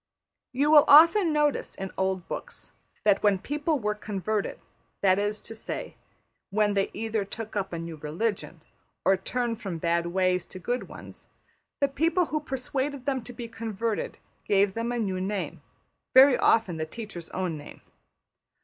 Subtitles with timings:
[0.51, 2.71] You will often notice in old books
[3.03, 4.59] that when people were converted,
[5.01, 5.95] that is to say,
[6.49, 8.61] when they either took up a new religion
[9.05, 11.27] or turned from bad ways to good ones,
[11.81, 15.61] the people who persuaded them to be converted gave them a new name,
[16.15, 17.81] very often the teacher's own name.